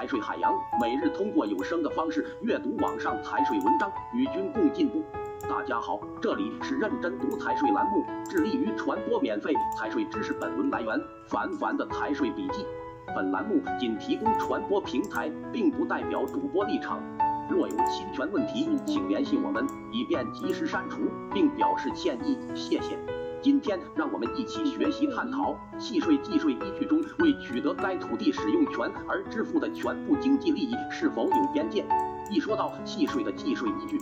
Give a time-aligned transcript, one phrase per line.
[0.00, 5.04] 财税海洋，每日通过有声的方式阅读网上财税文章，与君共进步。
[5.42, 10.32] 大家好，这里是认真读财税栏目，致力于传播免费财税知识。
[10.32, 12.64] 本文来源：凡凡的财税笔记。
[13.14, 16.98] 本栏目仅提供传播平台，并不代表主播立场。
[17.50, 22.38] 若有侵权问题，请联系我们，以便及时删除，并表示歉意。
[22.54, 22.96] 谢谢。
[23.42, 31.82] 今天，让我们一起学习探讨契税计税依据中为取得该土地使用权而支付的全部经济利益是否有边界。
[32.30, 33.98] 一说到契税的计税依据，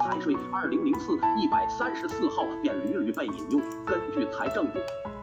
[0.00, 3.60] 财税二零零四一百三十四号便屡屡被引用。
[3.86, 4.80] 根据财政部、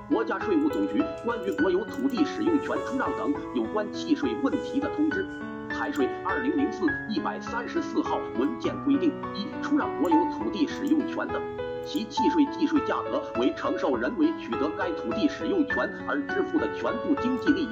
[0.10, 5.28] 国家税务总局关于国有土地使用权出让等有关契税问题的通知，
[5.70, 11.57] 财税二零零四一百三十四号文件规定，一出让国有土地使用权的。
[11.88, 17.70] 其契税计税价格为承受人为取得该土地使用权而支付的全部经济利益。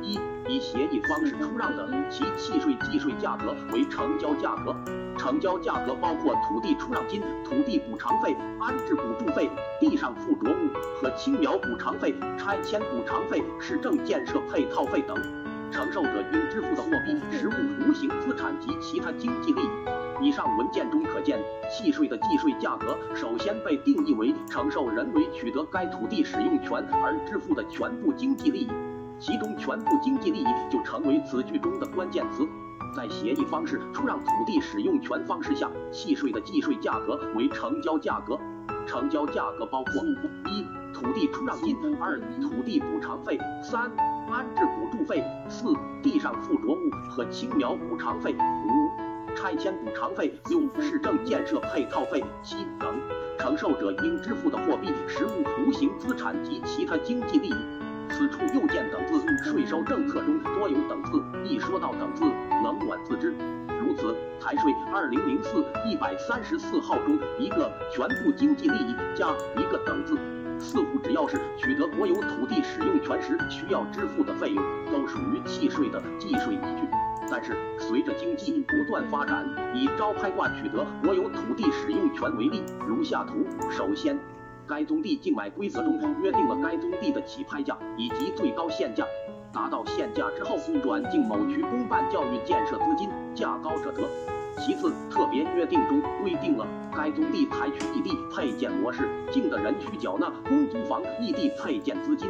[0.00, 4.74] 一、以协议方式出让的，其契税计税价格为成交价格。
[5.18, 10.70] 成交价格包括土地出让金、土地补偿费、安置补助费、地上附着物
[11.02, 15.14] 和青苗补偿费、拆迁补偿费、市政建设配套费等。
[15.70, 19.68] 承受者应支付的货币、实物、无形资产及其他经济利益。
[20.20, 21.38] 以上文件中可见，
[21.70, 28.68] 契税的计税价格首先被定义为承受人为取得该土地使用权而支付的全部经济利益，
[29.18, 32.46] 其中全部经济利益就成为此句中的关键词。
[32.96, 38.38] 在协议方式出让土地使用权方式下，契税的计税价格为成交价格。
[38.86, 40.02] 成交价格包括：
[40.50, 43.82] 一、土地出让金；二、土地补偿费；三、
[44.30, 49.07] 安置补助费；四、地上附着物和青苗补偿费；五。
[49.38, 52.92] 拆迁补偿费、六市政建设配套费、七等，
[53.38, 57.54] 承受者应支付的货币、实物、无形资产及其他经济利益。
[58.10, 62.24] 此处又见等字，税收政策中多有等字，一说到等字，
[62.64, 63.32] 冷暖自知。
[63.80, 70.18] 如此，财税二零零四一百三十四号中一个全部经济利益加一个等字，
[70.58, 76.88] 似乎只要是取得国有土地使用权时需要支付的费用，都属于契税的计税依据。
[77.30, 83.46] 但是，随着经济不断发展，以招拍挂取得国有土地使用权为例，如下图。
[83.70, 84.18] 首先，
[84.66, 89.04] 该宗地竞买规则中约定了该宗地的起拍价以及最高限价，
[89.52, 94.02] 达到限价之后，转进某区公办教育建设资金，价高者得。
[94.58, 102.28] 其次，特别约定中规定了该宗地采取异地配建模式，竞的人需缴纳公租房异地配建资金。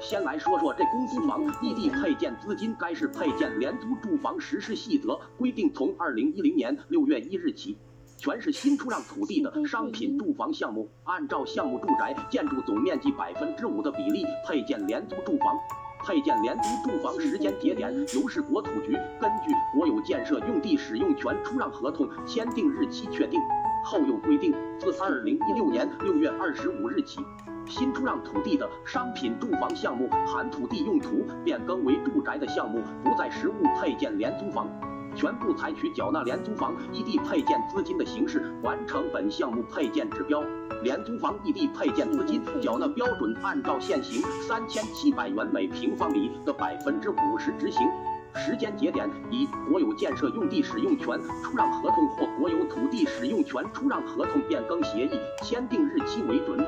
[0.00, 7.76] 先来说说这公租房异地配建资金该市配建廉租住房实施细则规定，从二零一零年六月一日起，
[8.16, 15.54] 全市新出让土地的商品住房项目，按照项目住宅建筑总面积百分之五的比例配建廉租住房。
[16.02, 23.38] 配建廉租住房时间节点由市国土局根据国有建设用地使用权出让合同签订日期确定。
[23.84, 27.20] 后又规定，自二零一六年六月二十五日起。
[27.66, 34.66] 新出让土地的商品住房项目含土地用途变更为住宅的项目，不再实物配建廉租房，
[35.14, 40.42] 全部采取缴纳廉租房异地配建资金的形式完成本项目配建指标。
[40.82, 47.86] 廉租房异地配建资金缴纳标准按照现行三千七百元每平方米的百分之五十执行。
[48.34, 55.10] 时间节点以国有建设用地使用权出让合同或国有土地使用权出让合同变更协议
[55.42, 56.58] 签订日期为准。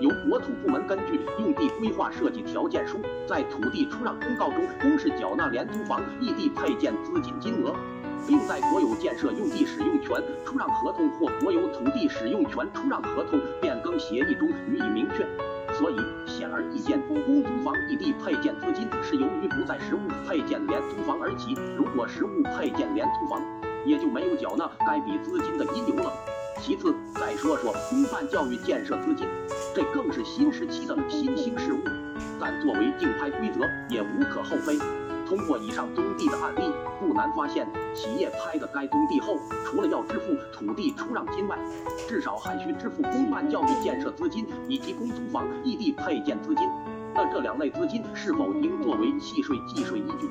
[0.00, 7.72] 由国土部门根据用地规划设计条件书，在土地出让公告中公示缴纳廉租房异地配建资金金额，
[8.26, 15.24] 并在国有建设用地使用权出让合同或国有土地使用权出让合同变更协议中予以明确。
[15.82, 15.96] 所以，
[16.28, 21.56] 显而易见，公租房异地配建资金是由于不在实物配建廉租房而起。
[21.76, 23.42] 如果实物配建廉租房，
[23.84, 26.12] 也就没有缴纳该笔资金的因由了。
[26.60, 29.26] 其次，再说说公办教育建设资金，
[29.74, 31.80] 这更是新时期的新兴事物。
[32.38, 34.78] 但作为竞拍规则，也无可厚非。
[35.34, 36.70] 通过以上宗地的案例，
[37.00, 41.58] 不难发现，企业拍的该宗地后，除了要支付土地出让金外，
[42.06, 46.68] 至少还需支付公办教育建设资金以及公租房异地配建资金。
[47.14, 50.28] 那这两类资金是否应作为契税计税依据？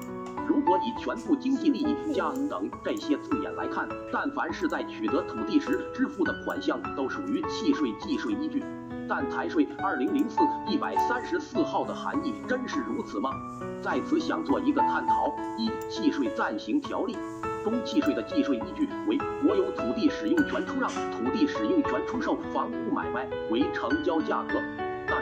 [0.48, 8.64] 如果以全部经济利益加等这些字眼来看，但凡是在取得土地时支付的款项，都属于契税计税依据。
[9.08, 13.30] 但财税二零零四一百三十四号的含义真是如此吗？
[13.82, 17.16] 在此想做一个探讨：一、契税暂行条例
[17.64, 24.60] 中契税的计税依据为国有土地使用权出让、土地使用权出售、房屋买卖为成交价格。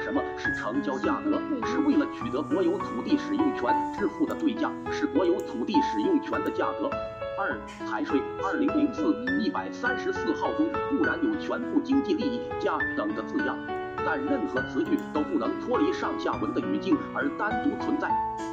[0.01, 1.39] 什么是成交价格？
[1.65, 6.89] 是为了取得国有土地使用权支付的对价，是国有土地使用权的价格。
[7.37, 13.57] 二、财税二零零四一百三十四号中固然有全部经济利益加等的字样，
[14.05, 18.09] 但任何词句都不能脱离上下文的语境而单独存在。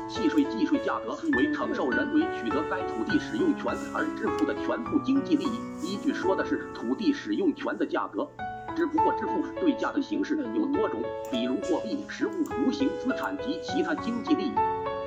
[0.08, 8.28] 契税计税价格为承受人为取得该土地使用权而支付的全部经济利益，依据说的是土地使用权的价格。
[8.76, 12.32] 只不过支付对价的形式有多种，比如货币、实物、
[12.62, 14.52] 无形资产及其他经济利益。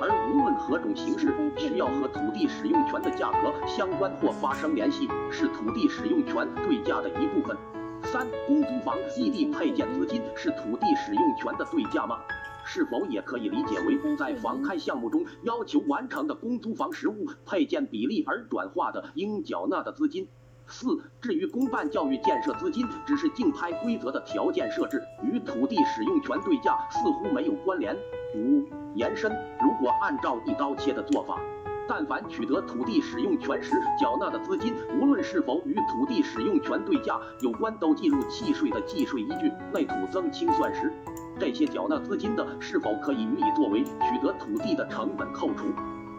[0.02, 7.56] 而无论何种形式，需要和土地使用权的价格相关或发生联系，是土地使用权对价的一部分。
[8.02, 12.18] 三、公租房异地配建资金是土地使用权的对价吗？
[12.64, 20.26] 是否也可以理解为在房开项目中要求完成的公租房实物配建比例而转化的应缴纳的资金？
[20.70, 27.94] 四、至于公办教育建设资金，只是竞拍规则的条件设置，与土地使用权对价似乎没有关联。
[28.36, 28.64] 五、
[28.94, 29.30] 延伸，
[29.60, 31.40] 如果按照一刀切的做法，
[31.88, 39.50] 但凡取得土地使用权时缴纳的资金，无论是否与土地使用权对价有关，都计入契税的计税依据。
[39.74, 40.92] 内土增清算时，
[41.40, 45.66] 这些缴纳资金的是否可以予以作为取得土地的成本扣除？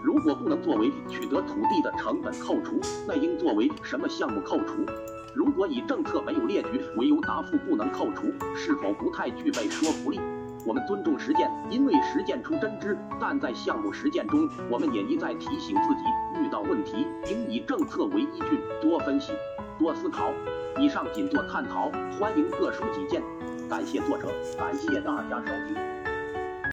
[0.03, 4.85] 如果不能作为取得土地的成本扣除，那应作为什么项目扣除？
[5.33, 10.19] 如果以政策没有列举为由答复不能扣除，是否不太具备说服力？
[10.65, 12.97] 我们尊重实践，因为实践出真知。
[13.19, 19.31] 但在项目实践中，我们也一再提醒自己，遇到问题应以政策为依据，多分析，
[19.79, 20.31] 多思考。
[20.79, 23.21] 以上仅做探讨，欢迎各抒己见。
[23.69, 24.27] 感谢作者，
[24.57, 26.00] 感谢大家收听。